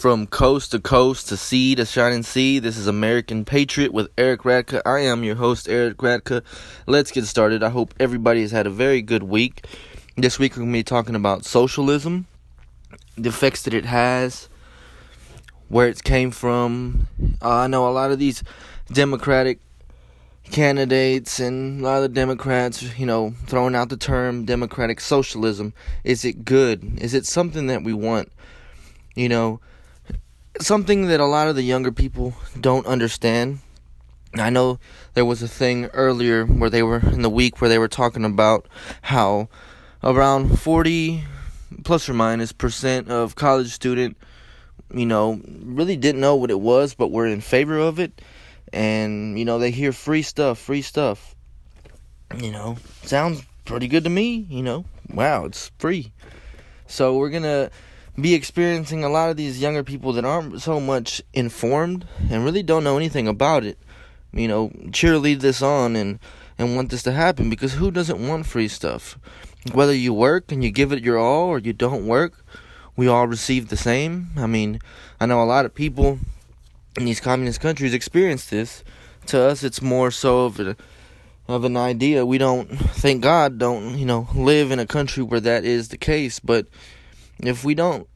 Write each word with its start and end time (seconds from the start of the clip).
From 0.00 0.26
coast 0.28 0.70
to 0.70 0.80
coast 0.80 1.28
to 1.28 1.36
sea 1.36 1.74
to 1.74 1.84
shining 1.84 2.22
sea, 2.22 2.58
this 2.58 2.78
is 2.78 2.86
American 2.86 3.44
Patriot 3.44 3.92
with 3.92 4.08
Eric 4.16 4.44
Radka. 4.44 4.80
I 4.86 5.00
am 5.00 5.22
your 5.24 5.34
host, 5.34 5.68
Eric 5.68 5.98
Radka. 5.98 6.42
Let's 6.86 7.10
get 7.10 7.26
started. 7.26 7.62
I 7.62 7.68
hope 7.68 7.92
everybody 8.00 8.40
has 8.40 8.50
had 8.50 8.66
a 8.66 8.70
very 8.70 9.02
good 9.02 9.24
week. 9.24 9.66
This 10.16 10.38
week 10.38 10.52
we're 10.52 10.60
going 10.60 10.72
to 10.72 10.78
be 10.78 10.82
talking 10.82 11.14
about 11.14 11.44
socialism, 11.44 12.26
the 13.18 13.28
effects 13.28 13.64
that 13.64 13.74
it 13.74 13.84
has, 13.84 14.48
where 15.68 15.88
it 15.88 16.02
came 16.02 16.30
from. 16.30 17.06
Uh, 17.42 17.56
I 17.56 17.66
know 17.66 17.86
a 17.86 17.92
lot 17.92 18.10
of 18.10 18.18
these 18.18 18.42
Democratic 18.90 19.58
candidates 20.50 21.40
and 21.40 21.80
a 21.80 21.84
lot 21.84 21.96
of 21.96 22.02
the 22.02 22.08
Democrats, 22.08 22.98
you 22.98 23.06
know, 23.06 23.34
throwing 23.46 23.74
out 23.74 23.88
the 23.88 23.96
term 23.96 24.44
democratic 24.44 25.00
socialism. 25.00 25.72
Is 26.04 26.24
it 26.24 26.44
good? 26.44 27.00
Is 27.00 27.14
it 27.14 27.26
something 27.26 27.66
that 27.68 27.82
we 27.82 27.92
want? 27.92 28.30
You 29.14 29.28
know, 29.28 29.60
something 30.60 31.06
that 31.06 31.20
a 31.20 31.26
lot 31.26 31.48
of 31.48 31.56
the 31.56 31.62
younger 31.62 31.92
people 31.92 32.34
don't 32.60 32.86
understand. 32.86 33.60
I 34.34 34.50
know 34.50 34.78
there 35.14 35.24
was 35.24 35.42
a 35.42 35.48
thing 35.48 35.86
earlier 35.86 36.44
where 36.44 36.70
they 36.70 36.82
were 36.82 37.00
in 37.00 37.22
the 37.22 37.30
week 37.30 37.60
where 37.60 37.68
they 37.68 37.78
were 37.78 37.88
talking 37.88 38.24
about 38.24 38.66
how 39.02 39.48
around 40.04 40.58
40 40.58 41.24
plus 41.84 42.08
or 42.08 42.14
minus 42.14 42.52
percent 42.52 43.10
of 43.10 43.34
college 43.34 43.72
student 43.72 44.16
you 44.94 45.06
know 45.06 45.40
really 45.62 45.96
didn't 45.96 46.20
know 46.20 46.36
what 46.36 46.50
it 46.50 46.60
was 46.60 46.94
but 46.94 47.10
were 47.10 47.26
in 47.26 47.40
favor 47.40 47.78
of 47.78 47.98
it 47.98 48.20
and 48.72 49.38
you 49.38 49.44
know 49.44 49.58
they 49.58 49.70
hear 49.70 49.92
free 49.92 50.22
stuff 50.22 50.58
free 50.58 50.82
stuff 50.82 51.34
you 52.38 52.50
know 52.50 52.76
sounds 53.02 53.42
pretty 53.64 53.88
good 53.88 54.04
to 54.04 54.10
me 54.10 54.46
you 54.48 54.62
know 54.62 54.84
wow 55.12 55.44
it's 55.44 55.70
free 55.78 56.12
so 56.86 57.16
we're 57.16 57.30
to 57.30 57.70
be 58.20 58.34
experiencing 58.34 59.04
a 59.04 59.08
lot 59.08 59.30
of 59.30 59.36
these 59.36 59.60
younger 59.60 59.84
people 59.84 60.12
that 60.14 60.24
aren't 60.24 60.60
so 60.60 60.80
much 60.80 61.22
informed 61.32 62.06
and 62.30 62.44
really 62.44 62.62
don't 62.62 62.84
know 62.84 62.96
anything 62.96 63.28
about 63.28 63.64
it. 63.64 63.78
You 64.32 64.48
know, 64.48 64.68
cheerlead 64.88 65.40
this 65.40 65.62
on 65.62 65.96
and 65.96 66.18
and 66.58 66.76
want 66.76 66.90
this 66.90 67.02
to 67.04 67.12
happen 67.12 67.48
because 67.48 67.74
who 67.74 67.90
doesn't 67.90 68.26
want 68.26 68.46
free 68.46 68.68
stuff? 68.68 69.18
Whether 69.72 69.94
you 69.94 70.12
work 70.12 70.52
and 70.52 70.62
you 70.62 70.70
give 70.70 70.92
it 70.92 71.02
your 71.02 71.18
all 71.18 71.46
or 71.46 71.58
you 71.58 71.72
don't 71.72 72.06
work, 72.06 72.44
we 72.96 73.08
all 73.08 73.26
receive 73.26 73.68
the 73.68 73.76
same. 73.76 74.30
I 74.36 74.46
mean, 74.46 74.80
I 75.20 75.26
know 75.26 75.42
a 75.42 75.44
lot 75.44 75.64
of 75.64 75.74
people 75.74 76.18
in 76.98 77.04
these 77.04 77.20
communist 77.20 77.60
countries 77.60 77.94
experience 77.94 78.46
this. 78.46 78.84
To 79.26 79.40
us, 79.40 79.62
it's 79.62 79.82
more 79.82 80.10
so 80.10 80.46
of 80.46 80.60
a, 80.60 80.76
of 81.46 81.64
an 81.64 81.76
idea. 81.76 82.24
We 82.26 82.38
don't, 82.38 82.66
thank 82.68 83.22
God, 83.22 83.58
don't 83.58 83.98
you 83.98 84.06
know, 84.06 84.28
live 84.34 84.70
in 84.70 84.78
a 84.78 84.86
country 84.86 85.22
where 85.22 85.40
that 85.40 85.64
is 85.64 85.88
the 85.88 85.98
case. 85.98 86.40
But 86.40 86.66
if 87.38 87.64
we 87.64 87.74
don't 87.74 88.08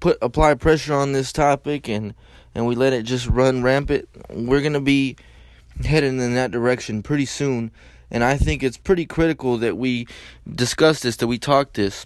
put 0.00 0.18
apply 0.22 0.54
pressure 0.54 0.94
on 0.94 1.12
this 1.12 1.32
topic 1.32 1.88
and 1.88 2.14
and 2.54 2.66
we 2.66 2.74
let 2.74 2.92
it 2.92 3.04
just 3.04 3.26
run 3.28 3.62
rampant, 3.62 4.08
we're 4.28 4.60
going 4.60 4.74
to 4.74 4.80
be 4.80 5.16
heading 5.84 6.20
in 6.20 6.34
that 6.34 6.50
direction 6.50 7.02
pretty 7.02 7.24
soon. 7.24 7.70
And 8.10 8.22
I 8.22 8.36
think 8.36 8.62
it's 8.62 8.76
pretty 8.76 9.06
critical 9.06 9.56
that 9.58 9.78
we 9.78 10.06
discuss 10.52 11.00
this, 11.00 11.16
that 11.16 11.28
we 11.28 11.38
talk 11.38 11.72
this. 11.72 12.04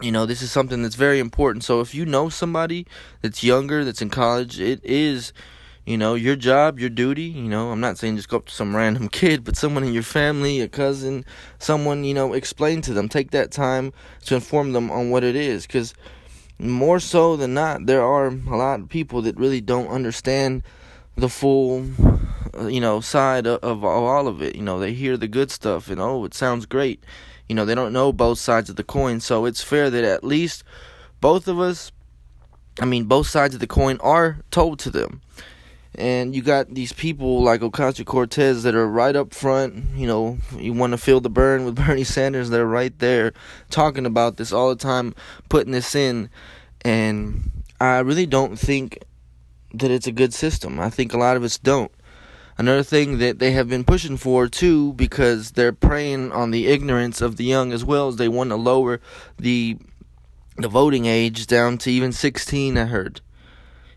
You 0.00 0.10
know, 0.10 0.26
this 0.26 0.42
is 0.42 0.50
something 0.50 0.82
that's 0.82 0.96
very 0.96 1.20
important. 1.20 1.62
So 1.64 1.80
if 1.80 1.94
you 1.94 2.04
know 2.04 2.28
somebody 2.28 2.86
that's 3.22 3.44
younger, 3.44 3.84
that's 3.84 4.02
in 4.02 4.10
college, 4.10 4.58
it 4.58 4.80
is, 4.82 5.32
you 5.86 5.96
know, 5.96 6.14
your 6.14 6.34
job, 6.34 6.80
your 6.80 6.90
duty. 6.90 7.22
You 7.22 7.48
know, 7.48 7.70
I'm 7.70 7.80
not 7.80 7.96
saying 7.96 8.16
just 8.16 8.28
go 8.28 8.38
up 8.38 8.46
to 8.46 8.54
some 8.54 8.74
random 8.74 9.08
kid, 9.20 9.44
but 9.44 9.56
someone 9.56 9.84
in 9.84 9.92
your 9.92 10.02
family, 10.02 10.60
a 10.60 10.68
cousin, 10.68 11.24
someone, 11.58 12.02
you 12.02 12.12
know, 12.12 12.32
explain 12.32 12.82
to 12.82 12.92
them. 12.92 13.08
Take 13.08 13.30
that 13.30 13.52
time 13.52 13.92
to 14.24 14.34
inform 14.34 14.72
them 14.72 14.90
on 14.90 15.10
what 15.10 15.22
it 15.22 15.36
is. 15.36 15.64
Because 15.64 15.94
more 16.58 16.98
so 16.98 17.36
than 17.36 17.54
not, 17.54 17.86
there 17.86 18.02
are 18.02 18.26
a 18.26 18.56
lot 18.56 18.80
of 18.80 18.88
people 18.88 19.22
that 19.22 19.36
really 19.36 19.60
don't 19.60 19.88
understand 19.88 20.64
the 21.16 21.28
full, 21.28 21.86
uh, 22.58 22.66
you 22.66 22.80
know, 22.80 23.00
side 23.00 23.46
of, 23.46 23.62
of 23.62 23.84
all 23.84 24.26
of 24.26 24.42
it. 24.42 24.56
You 24.56 24.62
know, 24.62 24.80
they 24.80 24.92
hear 24.92 25.16
the 25.16 25.28
good 25.28 25.52
stuff 25.52 25.88
and 25.88 26.00
oh, 26.00 26.24
it 26.24 26.34
sounds 26.34 26.66
great. 26.66 27.04
You 27.48 27.54
know, 27.54 27.64
they 27.64 27.74
don't 27.74 27.92
know 27.92 28.12
both 28.12 28.38
sides 28.38 28.70
of 28.70 28.76
the 28.76 28.84
coin, 28.84 29.20
so 29.20 29.44
it's 29.44 29.62
fair 29.62 29.90
that 29.90 30.04
at 30.04 30.24
least 30.24 30.64
both 31.20 31.46
of 31.48 31.60
us, 31.60 31.92
I 32.80 32.84
mean, 32.84 33.04
both 33.04 33.26
sides 33.26 33.54
of 33.54 33.60
the 33.60 33.66
coin 33.66 33.98
are 34.00 34.38
told 34.50 34.78
to 34.80 34.90
them. 34.90 35.20
And 35.96 36.34
you 36.34 36.42
got 36.42 36.74
these 36.74 36.92
people 36.92 37.42
like 37.42 37.60
Ocasio 37.60 38.04
Cortez 38.04 38.64
that 38.64 38.74
are 38.74 38.88
right 38.88 39.14
up 39.14 39.32
front. 39.32 39.96
You 39.96 40.06
know, 40.06 40.38
you 40.58 40.72
want 40.72 40.92
to 40.92 40.98
feel 40.98 41.20
the 41.20 41.30
burn 41.30 41.64
with 41.64 41.76
Bernie 41.86 42.04
Sanders. 42.04 42.50
They're 42.50 42.66
right 42.66 42.96
there 42.98 43.32
talking 43.70 44.06
about 44.06 44.36
this 44.36 44.52
all 44.52 44.70
the 44.70 44.76
time, 44.76 45.14
putting 45.48 45.72
this 45.72 45.94
in. 45.94 46.30
And 46.84 47.50
I 47.80 48.00
really 48.00 48.26
don't 48.26 48.58
think 48.58 48.98
that 49.72 49.90
it's 49.90 50.06
a 50.06 50.12
good 50.12 50.34
system. 50.34 50.80
I 50.80 50.90
think 50.90 51.12
a 51.12 51.18
lot 51.18 51.36
of 51.36 51.44
us 51.44 51.58
don't. 51.58 51.92
Another 52.56 52.84
thing 52.84 53.18
that 53.18 53.40
they 53.40 53.50
have 53.50 53.68
been 53.68 53.84
pushing 53.84 54.16
for 54.16 54.46
too, 54.46 54.92
because 54.92 55.52
they're 55.52 55.72
preying 55.72 56.30
on 56.30 56.52
the 56.52 56.68
ignorance 56.68 57.20
of 57.20 57.36
the 57.36 57.44
young 57.44 57.72
as 57.72 57.84
well 57.84 58.08
as 58.08 58.16
they 58.16 58.28
want 58.28 58.50
to 58.50 58.56
lower 58.56 59.00
the 59.38 59.76
the 60.56 60.68
voting 60.68 61.06
age 61.06 61.46
down 61.48 61.78
to 61.78 61.90
even 61.90 62.12
16. 62.12 62.78
I 62.78 62.84
heard, 62.84 63.20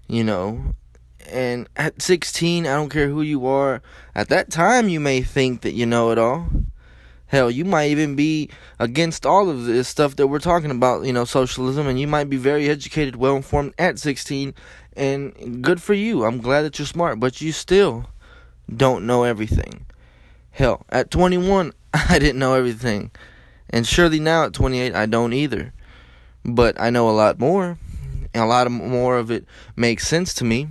you 0.08 0.24
know, 0.24 0.74
and 1.30 1.68
at 1.76 2.02
16, 2.02 2.66
I 2.66 2.76
don't 2.76 2.90
care 2.90 3.10
who 3.10 3.22
you 3.22 3.46
are, 3.46 3.82
at 4.16 4.30
that 4.30 4.50
time 4.50 4.90
you 4.90 5.00
may 5.00 5.22
think 5.22 5.62
that 5.62 5.74
you 5.74 5.86
know 5.86 6.12
it 6.12 6.18
all. 6.18 6.48
Hell, 7.28 7.52
you 7.52 7.66
might 7.66 7.92
even 7.92 8.16
be 8.16 8.50
against 8.80 9.26
all 9.26 9.50
of 9.50 9.66
this 9.66 9.90
stuff 9.90 10.16
that 10.16 10.28
we're 10.28 10.40
talking 10.40 10.72
about, 10.72 11.04
you 11.04 11.12
know, 11.12 11.26
socialism, 11.26 11.86
and 11.86 12.00
you 12.00 12.08
might 12.08 12.30
be 12.30 12.38
very 12.38 12.70
educated, 12.70 13.18
well 13.18 13.36
informed 13.36 13.74
at 13.78 14.00
16, 14.00 14.54
and 14.96 15.62
good 15.62 15.82
for 15.82 15.94
you. 15.94 16.24
I'm 16.24 16.40
glad 16.40 16.62
that 16.62 16.80
you're 16.80 16.86
smart, 16.86 17.20
but 17.20 17.42
you 17.42 17.52
still 17.52 18.08
don't 18.74 19.06
know 19.06 19.24
everything. 19.24 19.86
Hell, 20.52 20.86
at 20.90 21.12
21, 21.12 21.74
I 21.94 22.20
didn't 22.20 22.40
know 22.40 22.54
everything. 22.54 23.12
And 23.70 23.86
surely 23.86 24.20
now 24.20 24.46
at 24.46 24.54
28, 24.54 24.96
I 24.96 25.06
don't 25.06 25.34
either. 25.34 25.74
But 26.46 26.80
I 26.80 26.90
know 26.90 27.10
a 27.10 27.12
lot 27.12 27.40
more, 27.40 27.78
and 28.34 28.44
a 28.44 28.46
lot 28.46 28.70
more 28.72 29.18
of 29.18 29.32
it 29.32 29.46
makes 29.76 30.08
sense 30.08 30.34
to 30.36 30.46
me. 30.46 30.68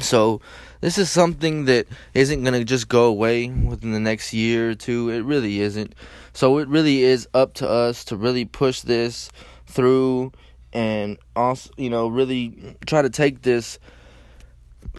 So 0.00 0.40
this 0.80 0.98
is 0.98 1.10
something 1.10 1.64
that 1.64 1.86
isn't 2.14 2.42
going 2.42 2.54
to 2.54 2.64
just 2.64 2.88
go 2.88 3.04
away 3.06 3.48
within 3.48 3.92
the 3.92 4.00
next 4.00 4.32
year 4.32 4.70
or 4.70 4.74
two. 4.74 5.10
It 5.10 5.20
really 5.22 5.60
isn't. 5.60 5.94
So 6.32 6.58
it 6.58 6.68
really 6.68 7.02
is 7.02 7.28
up 7.32 7.54
to 7.54 7.68
us 7.68 8.04
to 8.06 8.16
really 8.16 8.44
push 8.44 8.80
this 8.80 9.30
through 9.66 10.32
and 10.72 11.16
also, 11.36 11.70
you 11.76 11.88
know, 11.88 12.08
really 12.08 12.76
try 12.86 13.02
to 13.02 13.10
take 13.10 13.42
this 13.42 13.78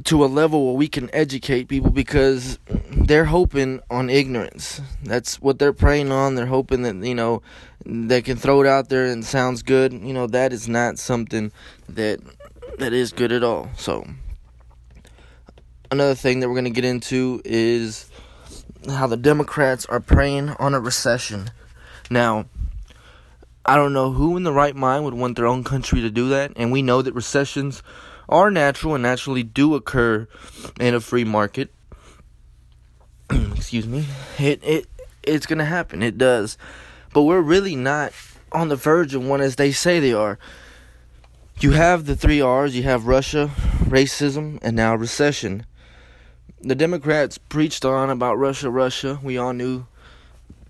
to 0.06 0.24
a 0.24 0.28
level 0.28 0.66
where 0.66 0.76
we 0.76 0.88
can 0.88 1.10
educate 1.14 1.68
people 1.68 1.92
because 1.92 2.60
they're 2.92 3.26
hoping 3.26 3.80
on 3.90 4.10
ignorance. 4.10 4.82
That's 5.04 5.42
what 5.42 5.60
they're 5.60 5.74
preying 5.74 6.12
on. 6.12 6.36
They're 6.36 6.46
hoping 6.46 6.84
that, 6.84 6.96
you 6.96 7.16
know, 7.16 7.42
they 7.86 8.22
can 8.22 8.38
throw 8.38 8.62
it 8.62 8.68
out 8.68 8.90
there 8.90 9.06
and 9.06 9.24
sounds 9.24 9.64
good. 9.64 9.94
You 9.94 10.14
know, 10.14 10.28
that 10.28 10.54
is 10.54 10.68
not 10.68 11.00
something 11.00 11.52
that 11.90 12.20
that 12.78 12.94
is 12.94 13.12
good 13.12 13.32
at 13.32 13.44
all. 13.44 13.70
So 13.78 14.06
another 15.92 16.16
thing 16.16 16.40
that 16.40 16.48
we're 16.50 16.56
going 16.56 16.66
to 16.66 16.72
get 16.72 16.86
into 16.86 17.42
is 17.46 18.10
how 18.88 19.08
the 19.08 19.18
Democrats 19.18 19.86
are 19.86 20.00
preying 20.00 20.50
on 20.50 20.74
a 20.74 20.80
recession. 20.80 21.50
Now, 22.10 22.46
I 23.66 23.76
don't 23.76 23.94
know 23.94 24.12
who 24.12 24.38
in 24.38 24.44
the 24.44 24.54
right 24.54 24.76
mind 24.76 25.06
would 25.06 25.14
want 25.14 25.36
their 25.36 25.48
own 25.48 25.64
country 25.64 26.02
to 26.02 26.10
do 26.10 26.30
that, 26.30 26.52
and 26.56 26.72
we 26.72 26.82
know 26.82 27.02
that 27.02 27.14
recessions 27.14 27.82
are 28.28 28.52
natural 28.52 28.96
and 28.96 29.04
naturally 29.04 29.44
do 29.44 29.76
occur 29.76 30.28
in 30.80 30.94
a 30.94 31.00
free 31.00 31.24
market. 31.24 31.74
Excuse 33.30 33.88
me. 33.88 34.06
It 34.40 34.64
it 34.64 34.88
it's 35.24 35.46
to 35.46 35.66
happen. 35.66 36.04
It 36.04 36.18
does. 36.18 36.58
But 37.14 37.24
we're 37.24 37.42
really 37.42 37.76
not 37.76 38.14
on 38.52 38.70
the 38.70 38.76
verge 38.76 39.16
of 39.16 39.26
one 39.26 39.42
as 39.42 39.56
they 39.56 39.72
say 39.72 40.00
they 40.00 40.14
are. 40.14 40.38
You 41.62 41.72
have 41.72 42.06
the 42.06 42.18
3 42.18 42.44
Rs, 42.44 42.76
you 42.76 42.84
have 42.84 43.08
Russia, 43.08 43.50
racism, 43.88 44.60
and 44.62 44.76
now 44.76 44.94
recession 44.94 45.66
the 46.66 46.76
Democrats 46.76 47.38
preached 47.38 47.86
on 47.86 48.10
about 48.10 48.40
Russia, 48.40 48.72
Russia. 48.72 49.20
We 49.22 49.38
all 49.38 49.54
knew 49.54 49.86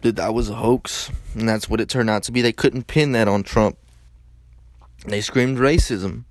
that 0.01 0.17
that 0.17 0.33
was 0.33 0.49
a 0.49 0.55
hoax, 0.55 1.09
and 1.33 1.47
that's 1.47 1.69
what 1.69 1.79
it 1.79 1.87
turned 1.87 2.09
out 2.09 2.23
to 2.23 2.33
be. 2.33 2.41
They 2.41 2.51
couldn't 2.51 2.87
pin 2.87 3.13
that 3.13 3.29
on 3.29 3.43
Trump. 3.43 3.77
They 5.07 5.21
screamed 5.21 5.57
racism. 5.57 6.25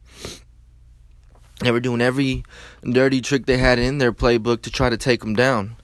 They 1.60 1.70
were 1.70 1.80
doing 1.80 2.00
every 2.00 2.44
dirty 2.82 3.20
trick 3.20 3.46
they 3.46 3.58
had 3.58 3.78
in 3.78 3.98
their 3.98 4.12
playbook 4.12 4.62
to 4.62 4.70
try 4.70 4.90
to 4.90 4.96
take 4.96 5.20
them 5.20 5.34
down. 5.34 5.76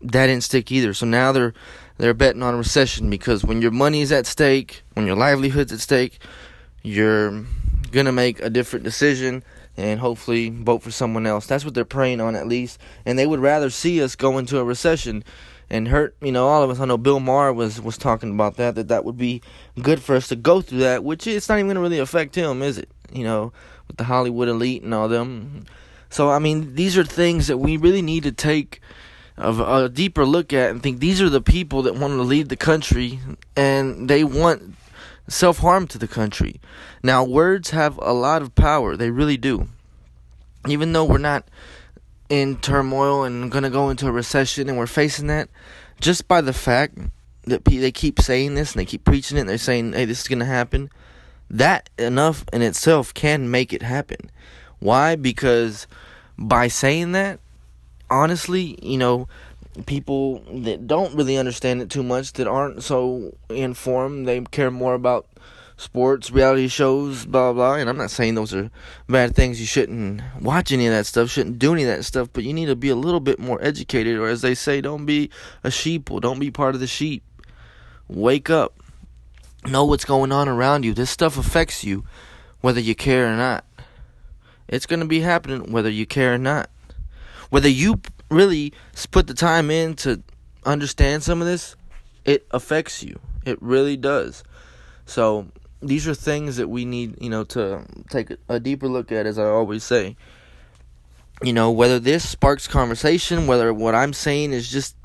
That 0.00 0.26
didn't 0.26 0.44
stick 0.44 0.70
either. 0.70 0.94
So 0.94 1.06
now 1.06 1.32
they're 1.32 1.54
they're 1.98 2.14
betting 2.14 2.42
on 2.42 2.54
a 2.54 2.58
recession 2.58 3.10
because 3.10 3.42
when 3.44 3.62
your 3.62 3.70
money 3.70 4.02
is 4.02 4.12
at 4.12 4.26
stake, 4.26 4.82
when 4.94 5.06
your 5.06 5.16
livelihood's 5.16 5.72
at 5.72 5.80
stake, 5.80 6.18
you're 6.82 7.44
gonna 7.90 8.12
make 8.12 8.40
a 8.40 8.50
different 8.50 8.84
decision 8.84 9.42
and 9.76 10.00
hopefully 10.00 10.50
vote 10.50 10.82
for 10.82 10.90
someone 10.90 11.26
else. 11.26 11.46
That's 11.46 11.64
what 11.64 11.74
they're 11.74 11.84
preying 11.84 12.20
on 12.20 12.36
at 12.36 12.46
least. 12.46 12.78
And 13.04 13.18
they 13.18 13.26
would 13.26 13.40
rather 13.40 13.70
see 13.70 14.02
us 14.02 14.14
go 14.14 14.38
into 14.38 14.58
a 14.58 14.64
recession. 14.64 15.24
and 15.68 15.88
hurt 15.88 16.14
you 16.20 16.30
know 16.30 16.46
all 16.46 16.62
of 16.62 16.70
us. 16.70 16.78
I 16.78 16.84
know 16.84 16.96
Bill 16.96 17.18
Maher 17.18 17.52
was 17.52 17.80
was 17.80 17.98
talking 17.98 18.30
about 18.30 18.56
that 18.56 18.76
that 18.76 18.88
that 18.88 19.04
would 19.04 19.16
be 19.16 19.42
good 19.82 20.00
for 20.00 20.14
us 20.14 20.28
to 20.28 20.36
go 20.36 20.60
through 20.60 20.78
that, 20.78 21.02
which 21.02 21.26
it's 21.26 21.48
not 21.48 21.56
even 21.56 21.66
going 21.66 21.74
to 21.74 21.80
really 21.80 21.98
affect 21.98 22.36
him, 22.36 22.62
is 22.62 22.78
it? 22.78 22.88
You 23.12 23.24
know, 23.24 23.52
with 23.88 23.96
the 23.96 24.04
Hollywood 24.04 24.48
elite 24.48 24.82
and 24.82 24.94
all 24.94 25.08
them. 25.08 25.64
So 26.10 26.30
I 26.30 26.38
mean, 26.38 26.74
these 26.74 26.96
are 26.96 27.04
things 27.04 27.46
that 27.46 27.58
we 27.58 27.76
really 27.76 28.02
need 28.02 28.22
to 28.24 28.32
take 28.32 28.80
of 29.36 29.60
a 29.60 29.88
deeper 29.88 30.24
look 30.24 30.52
at 30.52 30.70
and 30.70 30.82
think 30.82 31.00
these 31.00 31.20
are 31.20 31.28
the 31.28 31.42
people 31.42 31.82
that 31.82 31.94
want 31.94 32.14
to 32.14 32.22
lead 32.22 32.48
the 32.48 32.56
country 32.56 33.20
and 33.54 34.08
they 34.08 34.24
want 34.24 34.74
self 35.28 35.58
harm 35.58 35.86
to 35.88 35.98
the 35.98 36.08
country. 36.08 36.60
Now, 37.02 37.24
words 37.24 37.70
have 37.70 37.98
a 37.98 38.12
lot 38.12 38.42
of 38.42 38.54
power, 38.54 38.96
they 38.96 39.10
really 39.10 39.36
do. 39.36 39.68
Even 40.66 40.92
though 40.92 41.04
we're 41.04 41.18
not 41.18 41.44
in 42.28 42.56
turmoil 42.56 43.24
and 43.24 43.50
going 43.50 43.64
to 43.64 43.70
go 43.70 43.90
into 43.90 44.08
a 44.08 44.12
recession 44.12 44.68
and 44.68 44.78
we're 44.78 44.86
facing 44.86 45.28
that, 45.28 45.48
just 46.00 46.26
by 46.26 46.40
the 46.40 46.52
fact 46.52 46.98
that 47.44 47.64
they 47.64 47.92
keep 47.92 48.20
saying 48.20 48.54
this 48.54 48.72
and 48.72 48.80
they 48.80 48.84
keep 48.84 49.04
preaching 49.04 49.36
it 49.36 49.40
and 49.40 49.48
they're 49.48 49.58
saying, 49.58 49.92
hey, 49.92 50.04
this 50.04 50.22
is 50.22 50.28
going 50.28 50.40
to 50.40 50.44
happen, 50.44 50.90
that 51.50 51.90
enough 51.98 52.44
in 52.52 52.62
itself 52.62 53.14
can 53.14 53.50
make 53.50 53.72
it 53.72 53.82
happen. 53.82 54.30
Why? 54.78 55.16
Because 55.16 55.86
by 56.38 56.68
saying 56.68 57.12
that, 57.12 57.40
honestly, 58.10 58.78
you 58.82 58.98
know, 58.98 59.28
people 59.86 60.42
that 60.62 60.86
don't 60.86 61.14
really 61.14 61.36
understand 61.36 61.82
it 61.82 61.90
too 61.90 62.02
much, 62.02 62.32
that 62.34 62.46
aren't 62.46 62.82
so 62.82 63.36
informed, 63.48 64.26
they 64.26 64.40
care 64.40 64.70
more 64.70 64.94
about 64.94 65.26
sports, 65.76 66.30
reality 66.30 66.68
shows, 66.68 67.26
blah, 67.26 67.52
blah, 67.52 67.74
And 67.74 67.88
I'm 67.88 67.98
not 67.98 68.10
saying 68.10 68.34
those 68.34 68.54
are 68.54 68.70
bad 69.08 69.34
things. 69.34 69.60
You 69.60 69.66
shouldn't 69.66 70.22
watch 70.40 70.72
any 70.72 70.86
of 70.86 70.92
that 70.92 71.06
stuff, 71.06 71.30
shouldn't 71.30 71.58
do 71.58 71.74
any 71.74 71.82
of 71.82 71.88
that 71.88 72.04
stuff, 72.04 72.28
but 72.32 72.44
you 72.44 72.54
need 72.54 72.66
to 72.66 72.76
be 72.76 72.88
a 72.88 72.96
little 72.96 73.20
bit 73.20 73.38
more 73.38 73.62
educated, 73.62 74.18
or 74.18 74.28
as 74.28 74.40
they 74.40 74.54
say, 74.54 74.80
don't 74.80 75.04
be 75.04 75.30
a 75.62 75.70
sheep, 75.70 76.10
or 76.10 76.20
don't 76.20 76.38
be 76.38 76.50
part 76.50 76.74
of 76.74 76.80
the 76.80 76.86
sheep. 76.86 77.22
Wake 78.08 78.48
up. 78.48 78.74
Know 79.68 79.84
what's 79.84 80.04
going 80.04 80.30
on 80.30 80.48
around 80.48 80.84
you. 80.84 80.94
This 80.94 81.10
stuff 81.10 81.36
affects 81.36 81.82
you, 81.82 82.04
whether 82.60 82.80
you 82.80 82.94
care 82.94 83.26
or 83.26 83.36
not. 83.36 83.64
It's 84.68 84.86
going 84.86 85.00
to 85.00 85.06
be 85.06 85.20
happening 85.20 85.72
whether 85.72 85.90
you 85.90 86.06
care 86.06 86.34
or 86.34 86.38
not. 86.38 86.70
Whether 87.50 87.68
you 87.68 88.00
really 88.30 88.72
put 89.10 89.26
the 89.26 89.34
time 89.34 89.70
in 89.70 89.94
to 89.96 90.22
understand 90.64 91.22
some 91.22 91.40
of 91.40 91.46
this, 91.46 91.76
it 92.24 92.46
affects 92.50 93.02
you. 93.02 93.18
It 93.44 93.60
really 93.60 93.96
does. 93.96 94.44
So 95.04 95.46
these 95.80 96.06
are 96.08 96.14
things 96.14 96.56
that 96.56 96.68
we 96.68 96.84
need, 96.84 97.20
you 97.20 97.30
know, 97.30 97.44
to 97.44 97.84
take 98.10 98.32
a 98.48 98.60
deeper 98.60 98.88
look 98.88 99.12
at, 99.12 99.26
as 99.26 99.38
I 99.38 99.44
always 99.44 99.84
say. 99.84 100.16
You 101.42 101.52
know, 101.52 101.70
whether 101.70 101.98
this 101.98 102.28
sparks 102.28 102.66
conversation, 102.66 103.46
whether 103.46 103.72
what 103.72 103.94
I'm 103.94 104.12
saying 104.12 104.52
is 104.52 104.70
just 104.70 104.96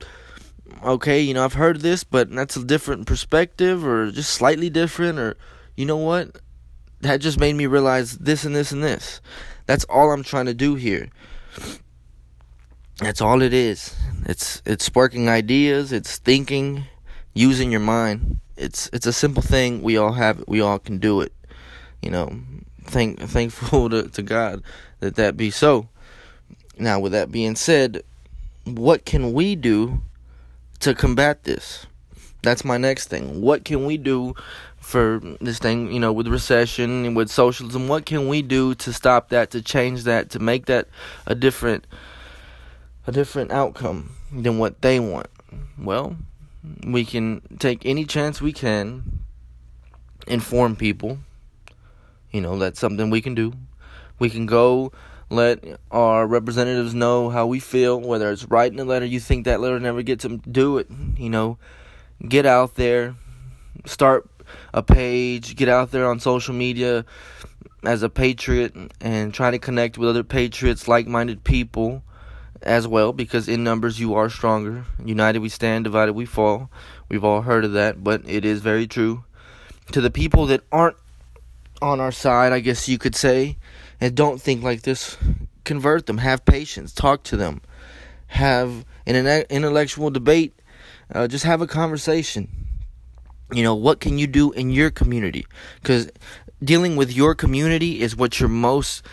okay, 0.84 1.22
you 1.22 1.34
know, 1.34 1.44
I've 1.44 1.54
heard 1.54 1.82
this, 1.82 2.04
but 2.04 2.30
that's 2.32 2.56
a 2.56 2.64
different 2.64 3.08
perspective, 3.08 3.86
or 3.86 4.12
just 4.12 4.32
slightly 4.32 4.70
different, 4.70 5.20
or 5.20 5.38
you 5.76 5.86
know 5.86 5.98
what, 5.98 6.38
that 7.02 7.22
just 7.22 7.40
made 7.40 7.54
me 7.54 7.66
realize 7.66 8.18
this 8.18 8.46
and 8.46 8.56
this 8.56 8.72
and 8.72 8.84
this. 8.84 9.22
That's 9.66 9.84
all 9.86 10.12
I'm 10.12 10.24
trying 10.24 10.48
to 10.48 10.54
do 10.54 10.76
here. 10.76 11.10
That's 13.00 13.22
all 13.22 13.42
it 13.42 13.54
is. 13.54 13.96
It's 14.26 14.62
it's 14.66 14.86
sparking 14.86 15.28
ideas, 15.28 15.92
it's 15.92 16.18
thinking, 16.18 16.86
using 17.34 17.72
your 17.72 17.80
mind. 17.80 18.40
It's 18.58 18.90
it's 18.94 19.08
a 19.08 19.14
simple 19.14 19.42
thing. 19.42 19.82
We 19.82 19.98
all 19.98 20.14
have 20.14 20.40
it. 20.40 20.48
We 20.48 20.62
all 20.62 20.78
can 20.78 21.00
do 21.00 21.22
it. 21.22 21.34
You 22.02 22.12
know, 22.12 22.40
thank 22.84 23.20
thankful 23.20 23.90
to, 23.92 24.10
to 24.10 24.22
God 24.22 24.64
that 25.00 25.16
that 25.16 25.38
be 25.38 25.50
so. 25.50 25.90
Now, 26.78 27.00
with 27.00 27.12
that 27.12 27.32
being 27.32 27.56
said, 27.56 28.04
what 28.66 29.06
can 29.06 29.34
we 29.34 29.56
do 29.56 30.02
to 30.82 30.94
combat 30.94 31.44
this? 31.44 31.86
That's 32.44 32.66
my 32.66 32.78
next 32.78 33.08
thing. 33.08 33.42
What 33.42 33.66
can 33.66 33.86
we 33.86 33.98
do 33.98 34.36
for 34.78 35.22
this 35.40 35.60
thing, 35.60 35.92
you 35.92 36.00
know, 36.00 36.12
with 36.12 36.28
recession 36.28 37.06
and 37.06 37.16
with 37.16 37.30
socialism? 37.30 37.88
What 37.88 38.06
can 38.06 38.28
we 38.28 38.42
do 38.42 38.76
to 38.76 38.92
stop 38.92 39.30
that, 39.30 39.52
to 39.52 39.62
change 39.62 40.04
that, 40.04 40.30
to 40.32 40.40
make 40.40 40.66
that 40.66 40.88
a 41.26 41.36
different 41.36 41.86
a 43.08 43.12
different 43.12 43.52
outcome 43.52 44.12
than 44.32 44.58
what 44.58 44.82
they 44.82 45.00
want. 45.00 45.28
Well, 45.78 46.18
we 46.86 47.06
can 47.06 47.42
take 47.60 47.86
any 47.86 48.06
chance 48.06 48.42
we 48.42 48.54
can, 48.54 49.24
inform 50.28 50.76
people. 50.76 51.18
You 52.32 52.42
know, 52.42 52.58
that's 52.58 52.80
something 52.80 53.10
we 53.10 53.22
can 53.22 53.36
do. 53.36 53.54
We 54.20 54.30
can 54.30 54.46
go 54.46 54.92
let 55.32 55.64
our 55.90 56.28
representatives 56.28 56.94
know 56.94 57.30
how 57.30 57.48
we 57.48 57.60
feel, 57.60 58.00
whether 58.00 58.32
it's 58.32 58.44
writing 58.46 58.80
a 58.80 58.84
letter, 58.84 59.06
you 59.06 59.20
think 59.20 59.46
that 59.46 59.62
letter 59.62 59.80
never 59.80 60.02
gets 60.02 60.24
them, 60.24 60.38
do 60.40 60.78
it. 60.78 60.88
You 61.18 61.30
know, 61.30 61.58
get 62.28 62.46
out 62.46 62.76
there, 62.76 63.16
start 63.86 64.30
a 64.74 64.84
page, 64.84 65.56
get 65.56 65.70
out 65.70 65.92
there 65.92 66.10
on 66.10 66.20
social 66.20 66.54
media 66.54 67.06
as 67.84 68.04
a 68.04 68.10
patriot 68.10 68.76
and 69.00 69.34
try 69.34 69.50
to 69.52 69.58
connect 69.58 69.98
with 69.98 70.10
other 70.10 70.24
patriots, 70.24 70.88
like 70.88 71.08
minded 71.08 71.44
people 71.44 72.04
as 72.62 72.88
well 72.88 73.12
because 73.14 73.48
in 73.48 73.64
numbers 73.64 74.00
you 74.00 74.14
are 74.14 74.30
stronger. 74.30 74.86
United 75.04 75.40
we 75.40 75.50
stand, 75.50 75.86
divided 75.86 76.14
we 76.14 76.26
fall. 76.26 76.70
We've 77.10 77.24
all 77.24 77.42
heard 77.42 77.66
of 77.66 77.72
that, 77.74 78.04
but 78.04 78.22
it 78.28 78.44
is 78.44 78.62
very 78.62 78.86
true. 78.86 79.24
To 79.94 80.02
the 80.02 80.12
people 80.12 80.46
that 80.48 80.62
aren't 80.72 80.98
on 81.82 82.00
our 82.00 82.12
side, 82.12 82.52
I 82.52 82.60
guess 82.60 82.88
you 82.88 82.98
could 82.98 83.16
say, 83.16 83.58
and 84.02 84.16
don't 84.16 84.42
think 84.42 84.64
like 84.64 84.82
this, 84.82 85.16
convert 85.64 86.08
them, 86.08 86.18
have 86.18 86.44
patience, 86.44 86.92
talk 86.92 87.24
to 87.24 87.38
them, 87.38 87.62
have 88.28 88.84
an 89.06 89.16
intellectual 89.50 90.10
debate, 90.10 90.60
uh, 91.14 91.28
just 91.28 91.46
have 91.46 91.62
a 91.62 91.68
conversation. 91.68 92.50
You 93.54 93.64
know, 93.64 93.76
what 93.76 94.00
can 94.00 94.18
you 94.18 94.28
do 94.28 94.52
in 94.52 94.72
your 94.72 94.90
community? 94.90 95.46
Because 95.82 96.10
dealing 96.64 96.96
with 96.96 97.16
your 97.16 97.36
community 97.36 98.02
is 98.02 98.16
what 98.16 98.40
you're 98.40 98.50
most 98.50 99.04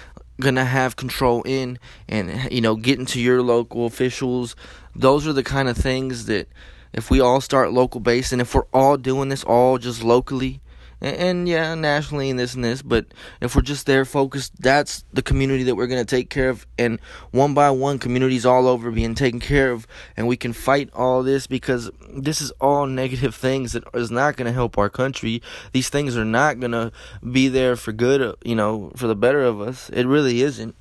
gonna 0.41 0.65
have 0.65 0.95
control 0.95 1.43
in 1.43 1.79
and 2.09 2.53
you 2.53 2.61
know 2.61 2.77
getting 2.77 3.07
to 3.07 3.21
your 3.21 3.43
local 3.43 3.87
officials. 3.87 4.55
Those 4.95 5.27
are 5.27 5.33
the 5.33 5.43
kind 5.43 5.69
of 5.69 5.77
things 5.77 6.27
that 6.27 6.49
if 6.93 7.11
we 7.11 7.21
all 7.21 7.41
start 7.41 7.73
local 7.73 8.01
based 8.01 8.33
and 8.33 8.41
if 8.41 8.55
we're 8.55 8.63
all 8.73 8.97
doing 8.97 9.29
this 9.29 9.43
all 9.43 9.79
just 9.79 10.03
locally 10.05 10.61
and, 11.01 11.17
and, 11.17 11.49
yeah, 11.49 11.75
nationally 11.75 12.31
and 12.31 12.39
this 12.39 12.55
and 12.55 12.65
this, 12.65 12.83
but 12.83 13.07
if 13.41 13.55
we're 13.55 13.63
just 13.63 13.87
there 13.87 14.05
focused, 14.05 14.61
that's 14.61 15.05
the 15.13 15.23
community 15.23 15.63
that 15.65 15.75
we're 15.75 15.87
going 15.87 16.05
to 16.05 16.17
take 16.17 16.31
care 16.31 16.51
of. 16.51 16.67
And 16.79 17.01
one 17.31 17.55
by 17.55 17.71
one, 17.71 17.99
communities 17.99 18.45
all 18.45 18.67
over 18.67 18.91
being 18.91 19.15
taken 19.15 19.41
care 19.41 19.71
of, 19.71 19.87
and 20.17 20.27
we 20.27 20.37
can 20.37 20.53
fight 20.53 20.91
all 20.93 21.23
this 21.23 21.47
because 21.47 21.91
this 22.11 22.41
is 22.41 22.51
all 22.61 22.87
negative 22.87 23.35
things 23.35 23.73
that 23.73 23.85
is 23.95 24.11
not 24.11 24.37
going 24.37 24.47
to 24.47 24.53
help 24.53 24.79
our 24.79 24.91
country. 24.91 25.43
These 25.73 25.89
things 25.89 26.17
are 26.17 26.25
not 26.25 26.61
going 26.61 26.73
to 26.73 26.93
be 27.31 27.49
there 27.49 27.77
for 27.77 27.93
good, 27.93 28.35
you 28.45 28.55
know, 28.55 28.93
for 28.97 29.07
the 29.07 29.17
better 29.17 29.43
of 29.43 29.61
us. 29.61 29.91
It 29.91 30.07
really 30.07 30.43
isn't. 30.43 30.75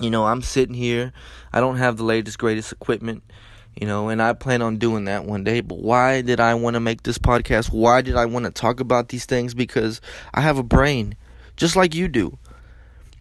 You 0.00 0.10
know, 0.10 0.26
I'm 0.26 0.42
sitting 0.42 0.76
here, 0.76 1.12
I 1.52 1.58
don't 1.58 1.78
have 1.78 1.96
the 1.96 2.04
latest, 2.04 2.38
greatest 2.38 2.70
equipment 2.70 3.24
you 3.80 3.86
know, 3.86 4.08
and 4.08 4.20
I 4.20 4.32
plan 4.32 4.60
on 4.60 4.78
doing 4.78 5.04
that 5.04 5.24
one 5.24 5.44
day. 5.44 5.60
But 5.60 5.78
why 5.78 6.20
did 6.20 6.40
I 6.40 6.54
want 6.54 6.74
to 6.74 6.80
make 6.80 7.04
this 7.04 7.18
podcast? 7.18 7.72
Why 7.72 8.00
did 8.00 8.16
I 8.16 8.26
want 8.26 8.44
to 8.46 8.50
talk 8.50 8.80
about 8.80 9.08
these 9.08 9.24
things? 9.24 9.54
Because 9.54 10.00
I 10.34 10.40
have 10.40 10.58
a 10.58 10.64
brain, 10.64 11.16
just 11.56 11.76
like 11.76 11.94
you 11.94 12.08
do. 12.08 12.38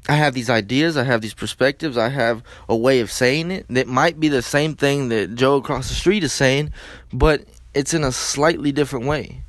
I 0.09 0.13
have 0.13 0.33
these 0.33 0.49
ideas, 0.49 0.95
I 0.95 1.03
have 1.03 1.21
these 1.21 1.33
perspectives, 1.33 1.97
I 1.97 2.07
have 2.09 2.41
a 2.69 2.75
way 2.75 3.01
of 3.01 3.11
saying 3.11 3.51
it 3.51 3.65
that 3.69 3.87
might 3.87 4.19
be 4.19 4.29
the 4.29 4.41
same 4.41 4.73
thing 4.73 5.09
that 5.09 5.35
Joe 5.35 5.57
across 5.57 5.89
the 5.89 5.95
street 5.95 6.23
is 6.23 6.31
saying, 6.31 6.71
but 7.11 7.43
it's 7.73 7.93
in 7.93 8.05
a 8.05 8.13
slightly 8.13 8.71
different 8.71 9.05
way. 9.05 9.41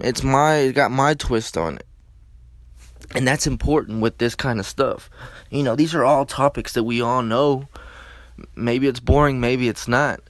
It's 0.00 0.24
my 0.24 0.56
it 0.56 0.72
got 0.72 0.90
my 0.90 1.14
twist 1.14 1.56
on 1.56 1.76
it. 1.76 1.86
And 3.14 3.28
that's 3.28 3.46
important 3.46 4.00
with 4.00 4.18
this 4.18 4.34
kind 4.34 4.58
of 4.58 4.66
stuff. 4.66 5.08
You 5.50 5.62
know, 5.62 5.76
these 5.76 5.94
are 5.94 6.04
all 6.04 6.26
topics 6.26 6.72
that 6.72 6.82
we 6.82 7.00
all 7.00 7.22
know. 7.22 7.68
Maybe 8.56 8.88
it's 8.88 9.00
boring, 9.00 9.40
maybe 9.40 9.68
it's 9.68 9.86
not. 9.86 10.20